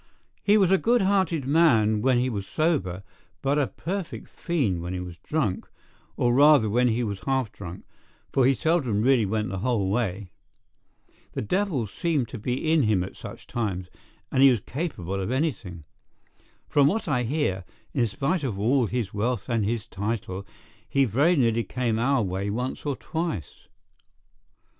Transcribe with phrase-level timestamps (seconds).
[0.41, 3.03] "He was a good hearted man when he was sober,
[3.43, 5.67] but a perfect fiend when he was drunk,
[6.17, 7.85] or rather when he was half drunk,
[8.31, 10.31] for he seldom really went the whole way.
[11.33, 13.89] The devil seemed to be in him at such times,
[14.31, 15.83] and he was capable of anything.
[16.67, 17.63] From what I hear,
[17.93, 20.47] in spite of all his wealth and his title,
[20.89, 23.67] he very nearly came our way once or twice.